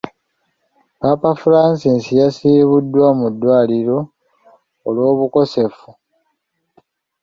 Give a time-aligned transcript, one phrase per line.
[0.99, 3.99] Paapa Francis yaddusiddwa mu ddwaliro
[4.87, 5.89] olw’obukosefu.